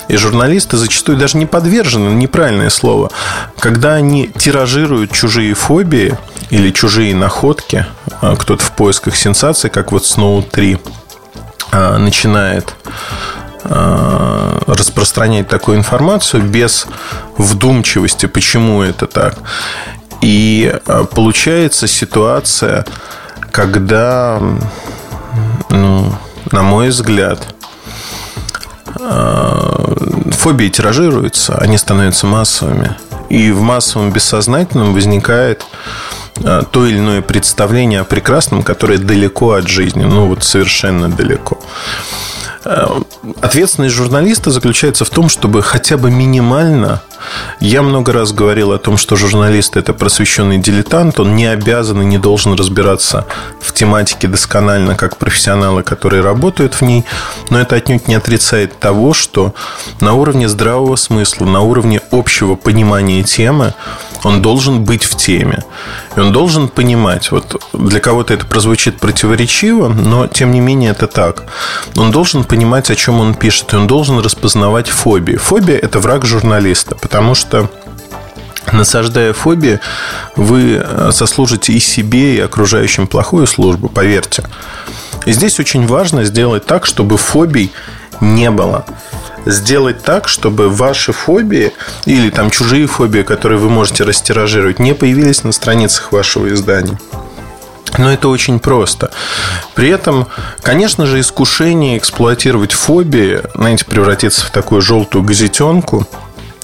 И 0.10 0.18
журналисты 0.18 0.76
зачастую 0.76 1.18
даже 1.18 1.38
не 1.38 1.46
подвержены, 1.46 2.10
неправильное 2.10 2.70
слово. 2.70 3.12
Когда 3.60 3.94
они 3.94 4.28
тиражируют 4.28 5.14
чужие 5.14 5.54
фобии 5.54 6.18
или 6.50 6.72
чужие 6.72 7.16
находки, 7.16 7.86
а, 8.20 8.36
кто-то 8.36 8.62
в 8.62 8.74
поисках 8.74 9.16
сенсаций, 9.16 9.70
как 9.70 9.94
вот 9.94 10.04
Snow 10.04 10.44
3, 10.52 10.78
а, 11.72 11.98
начинает 11.98 12.76
а, 13.64 14.62
распространять 14.68 15.48
такую 15.48 15.78
информацию 15.78 16.44
без 16.44 16.88
вдумчивости, 17.38 18.26
почему 18.26 18.82
это 18.82 19.08
так. 19.08 19.36
И 20.20 20.76
получается 21.16 21.88
ситуация, 21.88 22.86
когда 23.54 24.42
ну, 25.70 26.14
на 26.52 26.64
мой 26.64 26.90
взгляд, 26.90 27.56
э, 29.00 29.96
фобии 30.32 30.70
тиражируются, 30.70 31.58
они 31.58 31.78
становятся 31.78 32.28
массовыми. 32.28 32.96
И 33.30 33.52
в 33.52 33.62
массовом 33.62 34.12
бессознательном 34.12 34.94
возникает 34.94 35.66
э, 36.38 36.64
то 36.72 36.86
или 36.86 36.98
иное 36.98 37.22
представление 37.22 38.02
о 38.02 38.06
прекрасном, 38.06 38.64
которое 38.64 38.98
далеко 38.98 39.52
от 39.54 39.68
жизни, 39.68 40.04
ну 40.04 40.28
вот 40.28 40.44
совершенно 40.44 41.10
далеко. 41.10 41.60
Э, 42.70 43.02
ответственность 43.42 43.96
журналиста 43.96 44.52
заключается 44.52 45.06
в 45.06 45.10
том, 45.10 45.30
чтобы 45.30 45.64
хотя 45.64 45.96
бы 45.96 46.12
минимально 46.12 47.02
я 47.60 47.82
много 47.82 48.14
раз 48.14 48.32
говорил 48.32 48.72
о 48.72 48.78
том, 48.78 48.98
что 48.98 49.16
журналист– 49.16 49.76
это 49.78 49.94
просвещенный 49.94 50.58
дилетант, 50.58 51.20
он 51.20 51.36
не 51.36 51.46
обязан 51.46 52.02
и 52.02 52.06
не 52.06 52.18
должен 52.18 52.54
разбираться 52.54 53.26
в 53.62 53.74
тематике 53.74 54.28
досконально, 54.28 54.96
как 54.96 55.18
профессионалы, 55.18 55.84
которые 55.84 56.22
работают 56.22 56.76
в 56.76 56.82
ней, 56.82 57.06
но 57.50 57.60
это 57.60 57.76
отнюдь 57.76 58.08
не 58.08 58.16
отрицает 58.16 58.78
того, 58.80 59.14
что 59.14 59.54
на 60.00 60.14
уровне 60.14 60.48
здравого 60.48 60.96
смысла, 60.96 61.46
на 61.46 61.62
уровне 61.62 62.02
общего 62.12 62.56
понимания 62.56 63.24
темы 63.24 63.74
он 64.28 64.42
должен 64.42 64.84
быть 64.84 65.04
в 65.04 65.16
теме. 65.16 65.64
И 66.16 66.20
он 66.20 66.32
должен 66.32 66.68
понимать, 66.68 67.32
вот 67.32 67.64
для 67.74 68.00
кого-то 68.00 68.34
это 68.34 68.46
прозвучит 68.46 69.00
противоречиво, 69.00 69.88
но 69.88 70.28
тем 70.28 70.52
не 70.52 70.60
менее 70.60 70.92
это 70.92 71.08
так. 71.08 71.46
Он 71.96 72.12
должен 72.12 72.44
понимать, 72.44 72.92
о 72.92 72.96
чем 72.96 73.20
он 73.20 73.34
пишет, 73.34 73.74
и 73.74 73.78
он 73.78 73.88
должен 73.88 74.20
распознавать 74.20 74.90
фобии. 74.90 75.36
Фобия– 75.36 75.78
это 75.82 76.00
враг 76.00 76.26
журналиста, 76.26 76.96
потому 76.96 77.36
что 77.36 77.70
Насаждая 78.74 79.32
фобии, 79.32 79.80
вы 80.36 80.84
э, 80.84 81.12
сослужите 81.14 81.72
и 81.72 81.80
себе, 81.80 82.36
и 82.36 82.40
окружающим 82.42 83.08
плохую 83.08 83.48
службу, 83.48 83.88
поверьте. 83.88 84.44
И 85.26 85.32
здесь 85.32 85.58
очень 85.62 85.88
важно 85.88 86.26
сделать 86.26 86.66
так, 86.66 86.86
чтобы 86.86 87.18
фобий 87.18 87.72
не 88.20 88.52
было. 88.52 88.86
Сделать 89.50 90.04
так, 90.04 90.28
чтобы 90.28 90.70
ваши 90.70 91.12
фобии 91.14 91.72
или 92.06 92.30
там 92.30 92.50
чужие 92.50 92.88
фобии, 92.88 93.22
которые 93.22 93.60
вы 93.60 93.70
можете 93.70 94.04
растиражировать, 94.04 94.80
не 94.80 94.94
появились 94.94 95.44
на 95.44 95.52
страницах 95.52 96.12
вашего 96.12 96.54
издания. 96.54 97.00
Но 97.98 98.12
это 98.12 98.28
очень 98.28 98.60
просто. 98.60 99.10
При 99.74 99.90
этом, 99.90 100.28
конечно 100.62 101.06
же, 101.06 101.20
искушение 101.20 101.98
эксплуатировать 101.98 102.74
фобии, 102.74 103.42
знаете, 103.56 103.86
превратиться 103.86 104.46
в 104.46 104.52
такую 104.52 104.82
желтую 104.82 105.24
газетенку– 105.24 106.06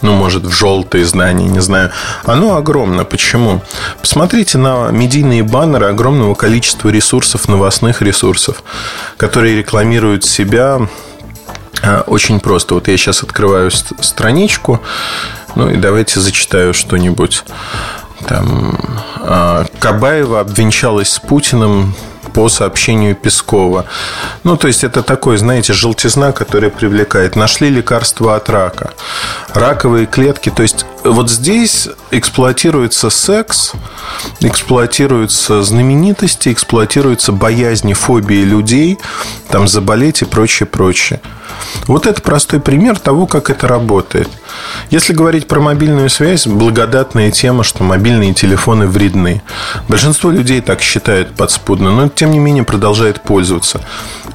ну, 0.03 0.11
может, 0.11 0.43
в 0.43 0.51
желтые 0.51 1.05
здания, 1.05 1.47
не 1.47 1.61
знаю. 1.61 1.89
Оно 2.25 2.57
огромно. 2.57 3.05
Почему? 3.05 3.61
Посмотрите 4.01 4.57
на 4.57 4.89
медийные 4.91 5.43
баннеры 5.43 5.85
огромного 5.85 6.35
количества 6.35 6.89
ресурсов, 6.89 7.47
новостных 7.47 8.01
ресурсов, 8.01 8.63
которые 9.15 9.57
рекламируют 9.57 10.25
себя 10.25 10.89
очень 12.07 12.39
просто. 12.39 12.75
Вот 12.75 12.87
я 12.87 12.97
сейчас 12.97 13.23
открываю 13.23 13.71
страничку, 13.71 14.81
ну 15.55 15.69
и 15.69 15.77
давайте 15.77 16.19
зачитаю 16.19 16.73
что-нибудь. 16.73 17.43
Там 18.27 18.77
а, 19.17 19.65
Кабаева 19.79 20.39
обвенчалась 20.39 21.11
с 21.11 21.19
Путиным 21.19 21.93
по 22.33 22.49
сообщению 22.49 23.15
Пескова. 23.15 23.85
Ну, 24.43 24.57
то 24.57 24.67
есть, 24.67 24.83
это 24.83 25.03
такой, 25.03 25.37
знаете, 25.37 25.73
желтизна, 25.73 26.31
которая 26.31 26.71
привлекает. 26.71 27.35
Нашли 27.35 27.69
лекарство 27.69 28.35
от 28.35 28.49
рака. 28.49 28.93
Раковые 29.53 30.07
клетки, 30.07 30.49
то 30.49 30.63
есть, 30.63 30.85
вот 31.03 31.29
здесь 31.29 31.89
эксплуатируется 32.11 33.09
секс, 33.09 33.73
эксплуатируются 34.43 35.63
знаменитости, 35.63 36.51
эксплуатируются 36.51 37.31
боязни, 37.31 37.93
фобии 37.93 38.43
людей, 38.43 38.99
там 39.49 39.67
заболеть 39.67 40.21
и 40.21 40.25
прочее, 40.25 40.67
прочее. 40.67 41.21
Вот 41.87 42.07
это 42.07 42.21
простой 42.21 42.59
пример 42.59 42.99
того, 42.99 43.25
как 43.25 43.49
это 43.49 43.67
работает. 43.67 44.29
Если 44.89 45.13
говорить 45.13 45.47
про 45.47 45.59
мобильную 45.59 46.09
связь, 46.09 46.47
благодатная 46.47 47.31
тема, 47.31 47.63
что 47.63 47.83
мобильные 47.83 48.33
телефоны 48.33 48.87
вредны. 48.87 49.41
Большинство 49.87 50.31
людей 50.31 50.61
так 50.61 50.81
считают 50.81 51.35
подспудно, 51.35 51.91
но 51.91 52.09
тем 52.09 52.31
не 52.31 52.39
менее 52.39 52.63
продолжает 52.63 53.21
пользоваться. 53.21 53.81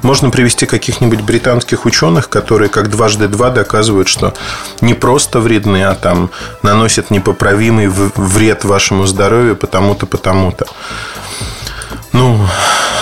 Можно 0.01 0.29
привести 0.29 0.65
каких-нибудь 0.65 1.21
британских 1.21 1.85
ученых, 1.85 2.29
которые 2.29 2.69
как 2.69 2.89
дважды 2.89 3.27
два 3.27 3.49
доказывают, 3.49 4.07
что 4.07 4.33
не 4.81 4.93
просто 4.93 5.39
вредны, 5.39 5.83
а 5.83 5.95
там 5.95 6.29
наносят 6.63 7.11
непоправимый 7.11 7.87
вред 7.87 8.63
вашему 8.63 9.05
здоровью 9.05 9.55
потому-то, 10.05 10.65
потому-то. 10.65 10.65
Ну, 12.11 12.47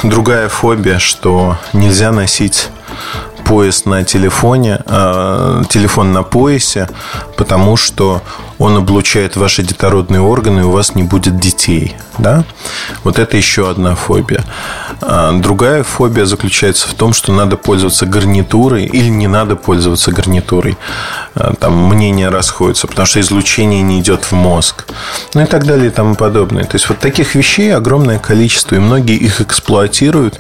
другая 0.03 0.49
фобия, 0.49 0.99
что 0.99 1.57
нельзя 1.73 2.11
носить 2.11 2.69
пояс 3.45 3.85
на 3.85 4.03
телефоне, 4.03 4.79
э, 4.85 5.63
телефон 5.69 6.11
на 6.13 6.23
поясе, 6.23 6.89
потому 7.35 7.77
что 7.77 8.21
он 8.59 8.77
облучает 8.77 9.35
ваши 9.35 9.63
детородные 9.63 10.21
органы, 10.21 10.61
и 10.61 10.63
у 10.63 10.71
вас 10.71 10.95
не 10.95 11.03
будет 11.03 11.39
детей. 11.39 11.95
Да? 12.17 12.43
Вот 13.03 13.19
это 13.19 13.37
еще 13.37 13.69
одна 13.69 13.95
фобия. 13.95 14.43
А 15.01 15.31
другая 15.31 15.83
фобия 15.83 16.25
заключается 16.25 16.87
в 16.87 16.95
том, 16.95 17.13
что 17.13 17.31
надо 17.31 17.57
пользоваться 17.57 18.07
гарнитурой 18.07 18.85
или 18.85 19.09
не 19.09 19.27
надо 19.27 19.55
пользоваться 19.55 20.11
гарнитурой. 20.11 20.77
А, 21.35 21.53
там 21.53 21.77
мнения 21.87 22.29
расходятся, 22.29 22.87
потому 22.87 23.05
что 23.05 23.19
излучение 23.19 23.83
не 23.83 23.99
идет 23.99 24.23
в 24.23 24.31
мозг. 24.31 24.87
Ну 25.35 25.41
и 25.41 25.45
так 25.45 25.65
далее 25.65 25.87
и 25.87 25.91
тому 25.91 26.15
подобное. 26.15 26.63
То 26.63 26.75
есть 26.75 26.89
вот 26.89 26.97
таких 26.97 27.35
вещей 27.35 27.75
огромное 27.75 28.17
количество, 28.17 28.75
и 28.75 28.79
многие 28.79 29.17
их 29.17 29.39
эксплуатируют, 29.39 30.39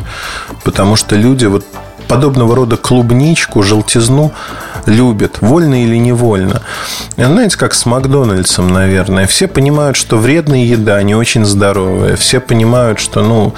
потому 0.63 0.95
что 0.95 1.15
люди 1.15 1.45
вот 1.45 1.65
подобного 2.07 2.55
рода 2.55 2.77
клубничку, 2.77 3.63
желтизну 3.63 4.33
любят, 4.85 5.37
вольно 5.41 5.83
или 5.83 5.97
невольно. 5.97 6.61
Знаете, 7.17 7.57
как 7.57 7.73
с 7.73 7.85
Макдональдсом, 7.85 8.69
наверное. 8.69 9.27
Все 9.27 9.47
понимают, 9.47 9.97
что 9.97 10.17
вредная 10.17 10.63
еда 10.63 11.01
не 11.03 11.15
очень 11.15 11.45
здоровая. 11.45 12.15
Все 12.15 12.39
понимают, 12.39 12.99
что, 12.99 13.21
ну... 13.21 13.53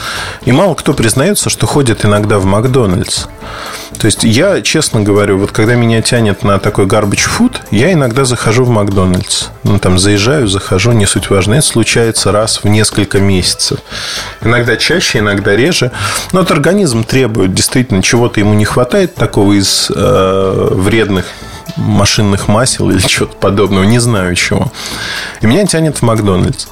И 0.46 0.52
мало 0.52 0.74
кто 0.74 0.94
признается, 0.94 1.50
что 1.50 1.68
ходит 1.68 2.06
иногда 2.06 2.40
в 2.40 2.46
Макдональдс. 2.46 3.28
То 4.00 4.06
есть 4.06 4.24
я, 4.24 4.62
честно 4.62 5.02
говорю, 5.02 5.40
вот 5.40 5.52
когда 5.52 5.76
меня 5.76 6.02
тянет 6.02 6.44
на 6.44 6.60
такой 6.60 6.86
garbage 6.86 7.28
food, 7.38 7.58
я 7.72 7.92
иногда 7.92 8.24
захожу 8.24 8.64
в 8.64 8.70
Макдональдс. 8.70 9.48
Ну, 9.64 9.78
там 9.78 10.00
заезжаю, 10.00 10.48
захожу, 10.48 10.92
не 10.94 11.06
суть 11.06 11.30
важно. 11.30 11.56
Это 11.56 11.68
случается 11.68 12.32
раз 12.32 12.64
в 12.64 12.68
несколько 12.68 13.20
месяцев. 13.20 13.80
Иногда 14.42 14.78
чаще, 14.78 15.20
иногда 15.20 15.56
реже. 15.56 15.92
Но 16.32 16.40
вот 16.40 16.52
организм 16.52 17.04
требует 17.04 17.54
действительно 17.54 18.02
чего-то 18.02 18.39
ему 18.40 18.54
не 18.54 18.66
хватает 18.66 19.16
такого 19.16 19.54
из 19.54 19.92
э, 19.94 20.68
вредных 20.72 21.26
машинных 21.78 22.48
масел 22.48 22.90
или 22.90 23.00
чего-то 23.08 23.36
подобного, 23.38 23.84
не 23.84 24.00
знаю 24.00 24.36
чего. 24.36 24.72
И 25.42 25.46
меня 25.46 25.66
тянет 25.66 25.98
в 25.98 26.02
Макдональдс. 26.02 26.68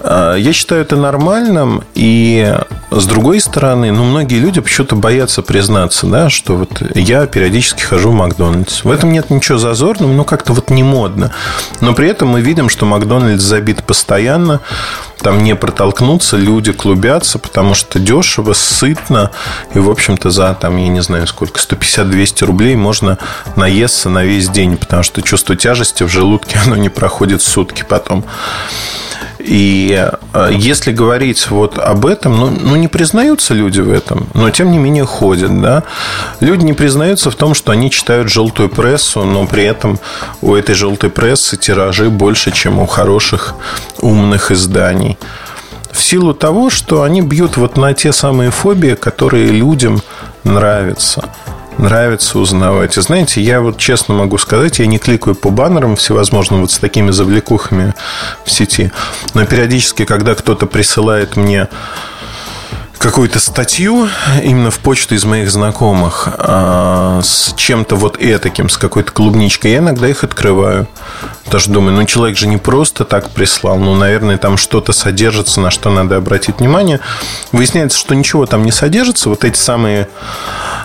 А, 0.00 0.34
я 0.34 0.52
считаю 0.52 0.82
это 0.82 0.96
нормальным, 0.96 1.82
и 1.94 2.54
с 2.90 3.06
другой 3.06 3.40
стороны, 3.40 3.92
ну, 3.92 4.04
многие 4.04 4.38
люди 4.38 4.60
почему-то 4.60 4.96
боятся 4.96 5.42
признаться, 5.42 6.06
да, 6.06 6.30
что 6.30 6.56
вот 6.56 6.82
я 6.94 7.26
периодически 7.26 7.82
хожу 7.82 8.10
в 8.10 8.14
Макдональдс. 8.14 8.84
В 8.84 8.90
этом 8.90 9.12
нет 9.12 9.30
ничего 9.30 9.58
зазорного, 9.58 10.12
но 10.12 10.24
как-то 10.24 10.52
вот 10.52 10.70
не 10.70 10.82
модно. 10.82 11.32
Но 11.80 11.94
при 11.94 12.08
этом 12.08 12.28
мы 12.28 12.40
видим, 12.40 12.68
что 12.68 12.86
Макдональдс 12.86 13.42
забит 13.42 13.84
постоянно, 13.84 14.60
там 15.20 15.42
не 15.42 15.56
протолкнуться, 15.56 16.36
люди 16.36 16.72
клубятся, 16.72 17.38
потому 17.38 17.74
что 17.74 17.98
дешево, 17.98 18.52
сытно, 18.52 19.32
и, 19.74 19.78
в 19.78 19.90
общем-то, 19.90 20.30
за, 20.30 20.54
там, 20.54 20.76
я 20.76 20.88
не 20.88 21.02
знаю 21.02 21.26
сколько, 21.26 21.58
150-200 21.60 22.44
рублей 22.44 22.76
можно 22.76 23.18
наесться 23.56 24.08
на 24.08 24.24
весь 24.24 24.48
день, 24.48 24.76
потому 24.76 25.02
что 25.02 25.22
чувство 25.22 25.56
тяжести 25.56 26.04
в 26.04 26.08
желудке, 26.08 26.58
оно 26.64 26.76
не 26.76 26.88
проходит 26.88 27.42
сутки 27.42 27.84
потом. 27.88 28.24
И 29.38 30.10
э, 30.32 30.50
если 30.52 30.92
говорить 30.92 31.48
вот 31.50 31.78
об 31.78 32.06
этом, 32.06 32.36
ну, 32.36 32.50
ну, 32.50 32.76
не 32.76 32.88
признаются 32.88 33.54
люди 33.54 33.80
в 33.80 33.90
этом, 33.90 34.26
но 34.34 34.50
тем 34.50 34.72
не 34.72 34.78
менее 34.78 35.04
ходят, 35.04 35.60
да. 35.60 35.84
Люди 36.40 36.64
не 36.64 36.72
признаются 36.72 37.30
в 37.30 37.36
том, 37.36 37.54
что 37.54 37.72
они 37.72 37.90
читают 37.90 38.28
желтую 38.28 38.68
прессу, 38.68 39.22
но 39.24 39.46
при 39.46 39.64
этом 39.64 40.00
у 40.42 40.54
этой 40.54 40.74
желтой 40.74 41.10
прессы 41.10 41.56
тиражи 41.56 42.10
больше, 42.10 42.50
чем 42.50 42.80
у 42.80 42.86
хороших 42.86 43.54
умных 44.00 44.50
изданий. 44.50 45.16
В 45.92 46.02
силу 46.02 46.34
того, 46.34 46.68
что 46.68 47.02
они 47.02 47.22
бьют 47.22 47.56
вот 47.56 47.76
на 47.76 47.94
те 47.94 48.12
самые 48.12 48.50
фобии, 48.50 48.94
которые 48.94 49.46
людям 49.48 50.02
нравятся 50.42 51.24
нравится 51.78 52.38
узнавать. 52.38 52.96
И 52.96 53.00
знаете, 53.00 53.40
я 53.40 53.60
вот 53.60 53.78
честно 53.78 54.14
могу 54.14 54.38
сказать, 54.38 54.78
я 54.78 54.86
не 54.86 54.98
кликаю 54.98 55.34
по 55.34 55.50
баннерам 55.50 55.96
всевозможным 55.96 56.60
вот 56.62 56.70
с 56.70 56.78
такими 56.78 57.10
завлекухами 57.10 57.94
в 58.44 58.50
сети. 58.50 58.92
Но 59.34 59.46
периодически, 59.46 60.04
когда 60.04 60.34
кто-то 60.34 60.66
присылает 60.66 61.36
мне 61.36 61.68
какую-то 62.98 63.38
статью 63.38 64.08
именно 64.42 64.70
в 64.70 64.78
почту 64.80 65.14
из 65.14 65.24
моих 65.24 65.50
знакомых 65.50 66.28
а, 66.38 67.20
с 67.22 67.54
чем-то 67.54 67.96
вот 67.96 68.16
этаким, 68.20 68.68
с 68.68 68.76
какой-то 68.76 69.12
клубничкой, 69.12 69.72
я 69.72 69.78
иногда 69.78 70.08
их 70.08 70.24
открываю. 70.24 70.88
Тоже 71.50 71.70
думаю, 71.70 71.96
ну 71.96 72.04
человек 72.04 72.36
же 72.36 72.46
не 72.46 72.58
просто 72.58 73.04
так 73.04 73.30
прислал, 73.30 73.78
ну, 73.78 73.94
наверное, 73.94 74.36
там 74.36 74.56
что-то 74.56 74.92
содержится, 74.92 75.60
на 75.60 75.70
что 75.70 75.90
надо 75.90 76.16
обратить 76.16 76.58
внимание. 76.58 77.00
Выясняется, 77.52 77.98
что 77.98 78.14
ничего 78.14 78.46
там 78.46 78.64
не 78.64 78.72
содержится. 78.72 79.28
Вот 79.28 79.44
эти 79.44 79.56
самые 79.56 80.08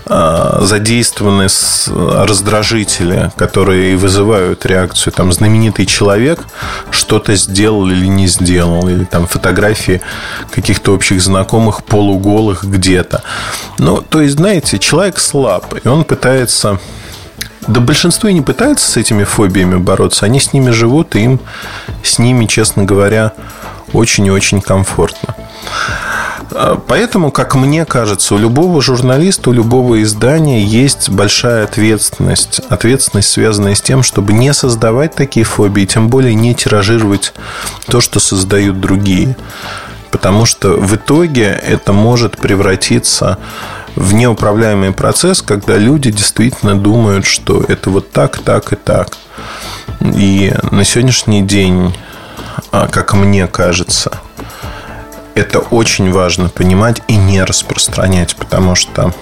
а, 0.05 0.59
задействованы 0.61 1.47
раздражители, 1.87 3.31
которые 3.35 3.95
вызывают 3.95 4.65
реакцию. 4.65 5.13
Там 5.13 5.31
знаменитый 5.31 5.85
человек 5.85 6.39
что-то 6.91 7.35
сделал 7.35 7.87
или 7.87 8.05
не 8.05 8.27
сделал, 8.27 8.87
или 8.87 9.05
там 9.05 9.27
фотографии 9.27 10.01
каких-то 10.51 10.93
общих 10.93 11.21
знакомых 11.21 11.83
полуголых 12.03 12.65
где-то. 12.65 13.23
Ну, 13.77 14.01
то 14.01 14.21
есть, 14.21 14.35
знаете, 14.35 14.77
человек 14.77 15.19
слаб, 15.19 15.73
и 15.83 15.87
он 15.87 16.03
пытается 16.03 16.79
да 17.65 17.79
большинство 17.79 18.27
и 18.27 18.33
не 18.33 18.41
пытаются 18.41 18.91
с 18.91 18.97
этими 18.97 19.23
фобиями 19.23 19.77
бороться. 19.77 20.25
Они 20.25 20.41
с 20.41 20.51
ними 20.51 20.71
живут, 20.71 21.15
и 21.15 21.21
им 21.21 21.39
с 22.03 22.19
ними, 22.19 22.45
честно 22.45 22.83
говоря, 22.83 23.31
очень 23.93 24.25
и 24.25 24.31
очень 24.31 24.59
комфортно. 24.59 25.33
А, 26.51 26.75
поэтому, 26.75 27.31
как 27.31 27.55
мне 27.55 27.85
кажется, 27.85 28.35
у 28.35 28.37
любого 28.37 28.81
журналиста, 28.81 29.49
у 29.51 29.53
любого 29.53 30.03
издания 30.03 30.61
есть 30.61 31.09
большая 31.09 31.63
ответственность. 31.63 32.59
Ответственность, 32.67 33.31
связанная 33.31 33.75
с 33.75 33.81
тем, 33.81 34.03
чтобы 34.03 34.33
не 34.33 34.53
создавать 34.53 35.15
такие 35.15 35.45
фобии, 35.45 35.85
тем 35.85 36.09
более 36.09 36.35
не 36.35 36.53
тиражировать 36.53 37.33
то, 37.87 38.01
что 38.01 38.19
создают 38.19 38.81
другие. 38.81 39.37
Потому 40.13 40.45
что 40.45 40.73
в 40.73 40.95
итоге 40.95 41.45
это 41.45 41.91
может 41.91 42.37
превратиться 42.37 43.39
в 43.95 44.13
неуправляемый 44.13 44.91
процесс, 44.91 45.41
когда 45.41 45.75
люди 45.75 46.11
действительно 46.11 46.75
думают, 46.75 47.25
что 47.25 47.63
это 47.67 47.89
вот 47.89 48.11
так, 48.11 48.37
так 48.37 48.71
и 48.73 48.75
так. 48.75 49.17
И 50.01 50.53
на 50.69 50.83
сегодняшний 50.83 51.41
день, 51.41 51.95
а, 52.71 52.87
как 52.87 53.15
мне 53.15 53.47
кажется, 53.47 54.19
это 55.33 55.57
очень 55.57 56.11
важно 56.11 56.47
понимать 56.47 57.01
и 57.07 57.15
не 57.15 57.43
распространять, 57.43 58.35
потому 58.35 58.75
что 58.75 59.15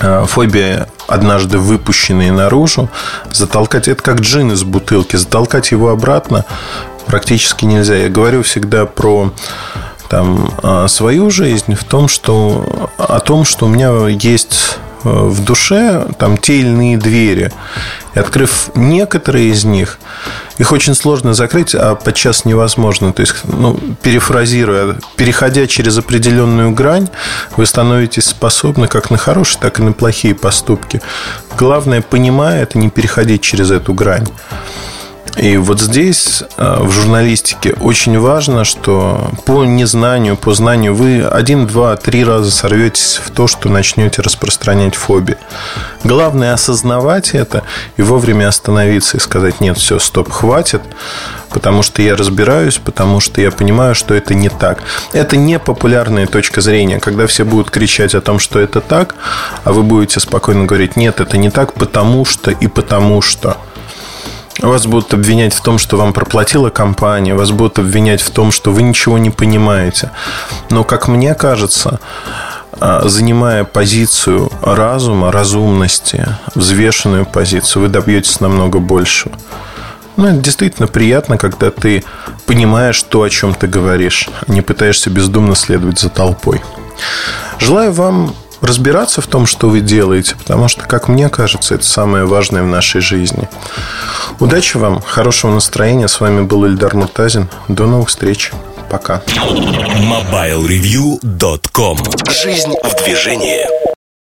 э, 0.00 0.24
фобия, 0.26 0.88
однажды 1.08 1.58
выпущенные 1.58 2.32
наружу, 2.32 2.88
затолкать 3.30 3.86
это 3.86 4.02
как 4.02 4.20
джин 4.20 4.52
из 4.52 4.62
бутылки, 4.62 5.16
затолкать 5.16 5.72
его 5.72 5.90
обратно 5.90 6.46
практически 7.10 7.64
нельзя. 7.64 7.96
Я 7.96 8.08
говорю 8.08 8.42
всегда 8.42 8.86
про 8.86 9.32
там, 10.10 10.52
э, 10.64 10.88
свою 10.88 11.30
жизнь 11.30 11.76
в 11.76 11.84
том, 11.84 12.08
что 12.08 12.90
о 12.98 13.20
том, 13.20 13.44
что 13.44 13.66
у 13.66 13.68
меня 13.68 14.08
есть 14.08 14.78
э, 15.04 15.08
в 15.08 15.44
душе 15.44 16.04
там 16.18 16.36
те 16.36 16.58
или 16.58 16.66
иные 16.66 16.98
двери. 16.98 17.52
И 18.16 18.18
открыв 18.18 18.70
некоторые 18.74 19.50
из 19.50 19.64
них, 19.64 20.00
их 20.58 20.72
очень 20.72 20.96
сложно 20.96 21.32
закрыть, 21.32 21.76
а 21.76 21.94
подчас 21.94 22.44
невозможно. 22.44 23.12
То 23.12 23.20
есть, 23.20 23.36
ну, 23.44 23.78
перефразируя, 24.02 24.96
переходя 25.14 25.68
через 25.68 25.96
определенную 25.96 26.72
грань, 26.72 27.08
вы 27.56 27.64
становитесь 27.64 28.24
способны 28.24 28.88
как 28.88 29.10
на 29.10 29.16
хорошие, 29.16 29.60
так 29.60 29.78
и 29.78 29.82
на 29.82 29.92
плохие 29.92 30.34
поступки. 30.34 31.00
Главное, 31.56 32.02
понимая 32.02 32.64
это, 32.64 32.78
не 32.78 32.90
переходить 32.90 33.42
через 33.42 33.70
эту 33.70 33.94
грань. 33.94 34.26
И 35.36 35.56
вот 35.56 35.80
здесь 35.80 36.42
э, 36.56 36.76
в 36.80 36.90
журналистике 36.90 37.74
очень 37.80 38.18
важно, 38.18 38.64
что 38.64 39.30
по 39.46 39.64
незнанию, 39.64 40.36
по 40.36 40.52
знанию 40.54 40.94
вы 40.94 41.22
один, 41.22 41.66
два, 41.66 41.96
три 41.96 42.24
раза 42.24 42.50
сорветесь 42.50 43.20
в 43.24 43.30
то, 43.30 43.46
что 43.46 43.68
начнете 43.68 44.22
распространять 44.22 44.96
фобии. 44.96 45.36
Главное 46.02 46.52
осознавать 46.52 47.30
это 47.34 47.62
и 47.96 48.02
вовремя 48.02 48.48
остановиться 48.48 49.16
и 49.16 49.20
сказать, 49.20 49.60
нет, 49.60 49.78
все, 49.78 49.98
стоп, 49.98 50.30
хватит, 50.30 50.82
потому 51.50 51.82
что 51.82 52.02
я 52.02 52.16
разбираюсь, 52.16 52.78
потому 52.78 53.20
что 53.20 53.40
я 53.40 53.50
понимаю, 53.50 53.94
что 53.94 54.14
это 54.14 54.34
не 54.34 54.48
так. 54.48 54.82
Это 55.12 55.36
не 55.36 55.58
популярная 55.58 56.26
точка 56.26 56.60
зрения, 56.60 56.98
когда 56.98 57.26
все 57.26 57.44
будут 57.44 57.70
кричать 57.70 58.14
о 58.14 58.20
том, 58.20 58.38
что 58.38 58.58
это 58.58 58.80
так, 58.80 59.14
а 59.64 59.72
вы 59.72 59.82
будете 59.82 60.20
спокойно 60.20 60.64
говорить, 60.64 60.96
нет, 60.96 61.20
это 61.20 61.38
не 61.38 61.50
так, 61.50 61.74
потому 61.74 62.24
что 62.24 62.50
и 62.50 62.66
потому 62.66 63.22
что. 63.22 63.56
Вас 64.62 64.86
будут 64.86 65.14
обвинять 65.14 65.54
в 65.54 65.62
том, 65.62 65.78
что 65.78 65.96
вам 65.96 66.12
проплатила 66.12 66.70
компания, 66.70 67.34
вас 67.34 67.50
будут 67.50 67.78
обвинять 67.78 68.20
в 68.20 68.30
том, 68.30 68.52
что 68.52 68.72
вы 68.72 68.82
ничего 68.82 69.18
не 69.18 69.30
понимаете. 69.30 70.10
Но, 70.68 70.84
как 70.84 71.08
мне 71.08 71.34
кажется, 71.34 71.98
а, 72.78 73.08
занимая 73.08 73.64
позицию 73.64 74.50
разума, 74.62 75.32
разумности, 75.32 76.26
взвешенную 76.54 77.26
позицию, 77.26 77.82
вы 77.82 77.88
добьетесь 77.88 78.40
намного 78.40 78.78
большего. 78.78 79.32
Ну, 80.16 80.26
это 80.26 80.38
действительно 80.38 80.86
приятно, 80.86 81.38
когда 81.38 81.70
ты 81.70 82.04
понимаешь 82.46 83.02
то, 83.02 83.22
о 83.22 83.30
чем 83.30 83.54
ты 83.54 83.66
говоришь, 83.66 84.28
а 84.46 84.52
не 84.52 84.60
пытаешься 84.60 85.08
бездумно 85.08 85.54
следовать 85.54 85.98
за 85.98 86.10
толпой. 86.10 86.60
Желаю 87.58 87.92
вам 87.92 88.34
разбираться 88.60 89.20
в 89.20 89.26
том, 89.26 89.46
что 89.46 89.68
вы 89.68 89.80
делаете, 89.80 90.36
потому 90.36 90.68
что, 90.68 90.86
как 90.86 91.08
мне 91.08 91.28
кажется, 91.28 91.74
это 91.74 91.84
самое 91.84 92.24
важное 92.24 92.62
в 92.62 92.66
нашей 92.66 93.00
жизни. 93.00 93.48
Удачи 94.38 94.76
вам, 94.76 95.00
хорошего 95.00 95.52
настроения. 95.52 96.06
С 96.08 96.20
вами 96.20 96.42
был 96.42 96.66
Ильдар 96.66 96.94
Муртазин. 96.94 97.48
До 97.68 97.86
новых 97.86 98.08
встреч. 98.08 98.52
Пока. 98.90 99.22
MobileReview.com 99.26 101.98
Жизнь 102.30 102.74
в 102.82 103.04
движении. 103.04 103.89